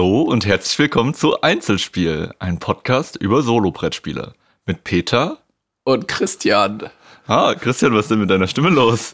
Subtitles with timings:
[0.00, 4.32] und herzlich willkommen zu Einzelspiel, ein Podcast über Solo-Brettspiele.
[4.64, 5.38] Mit Peter
[5.84, 6.84] und Christian.
[7.26, 9.12] Ah, Christian, was ist denn mit deiner Stimme los?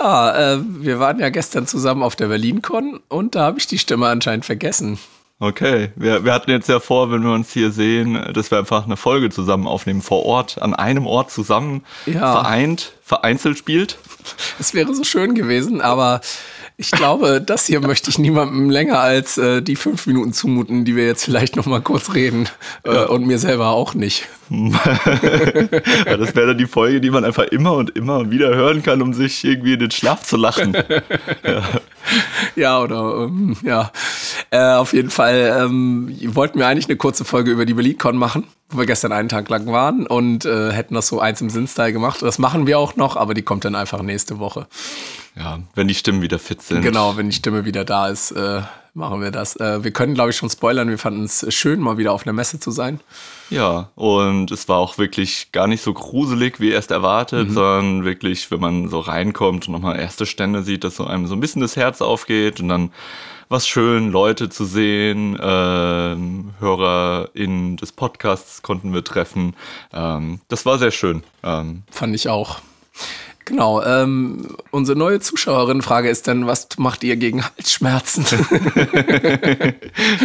[0.00, 3.78] Ja, äh, wir waren ja gestern zusammen auf der BerlinCon und da habe ich die
[3.78, 4.98] Stimme anscheinend vergessen.
[5.40, 8.84] Okay, wir, wir hatten jetzt ja vor, wenn wir uns hier sehen, dass wir einfach
[8.84, 12.32] eine Folge zusammen aufnehmen, vor Ort, an einem Ort zusammen, ja.
[12.32, 13.98] vereint, vereinzelt spielt.
[14.58, 16.20] Es wäre so schön gewesen, aber
[16.80, 20.94] ich glaube, das hier möchte ich niemandem länger als äh, die fünf Minuten zumuten, die
[20.94, 22.48] wir jetzt vielleicht noch mal kurz reden.
[22.84, 23.06] Äh, ja.
[23.06, 24.28] Und mir selber auch nicht.
[24.48, 29.02] ja, das wäre dann die Folge, die man einfach immer und immer wieder hören kann,
[29.02, 30.72] um sich irgendwie in den Schlaf zu lachen.
[31.44, 31.62] ja.
[32.54, 33.90] ja, oder ähm, ja.
[34.50, 38.44] Äh, auf jeden Fall ähm, wollten wir eigentlich eine kurze Folge über die BerlinCon machen
[38.70, 41.92] wo wir gestern einen Tag lang waren und äh, hätten das so eins im Sinnstyle
[41.92, 42.20] gemacht.
[42.20, 44.66] Das machen wir auch noch, aber die kommt dann einfach nächste Woche.
[45.38, 46.82] Ja, wenn die Stimmen wieder fit sind.
[46.82, 48.62] Genau, wenn die Stimme wieder da ist, äh,
[48.94, 49.54] machen wir das.
[49.56, 50.88] Äh, wir können, glaube ich, schon spoilern.
[50.88, 53.00] Wir fanden es schön, mal wieder auf einer Messe zu sein.
[53.48, 57.54] Ja, und es war auch wirklich gar nicht so gruselig wie erst erwartet, mhm.
[57.54, 61.34] sondern wirklich, wenn man so reinkommt und nochmal erste Stände sieht, dass so einem so
[61.34, 62.90] ein bisschen das Herz aufgeht und dann
[63.48, 69.54] was schön, Leute zu sehen, ähm, HörerInnen des Podcasts konnten wir treffen.
[69.92, 71.22] Ähm, das war sehr schön.
[71.42, 72.60] Ähm, Fand ich auch.
[73.48, 73.82] Genau.
[73.82, 78.26] Ähm, unsere neue Zuschauerin-Frage ist dann, was macht ihr gegen Halsschmerzen?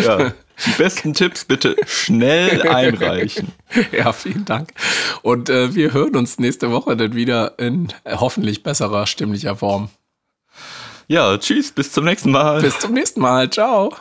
[0.03, 0.33] ja.
[0.65, 3.53] Die besten Tipps bitte schnell einreichen.
[3.91, 4.71] Ja, vielen Dank.
[5.23, 9.89] Und äh, wir hören uns nächste Woche dann wieder in äh, hoffentlich besserer stimmlicher Form.
[11.07, 12.61] Ja, tschüss, bis zum nächsten Mal.
[12.61, 13.49] Bis zum nächsten Mal.
[13.49, 13.95] Ciao.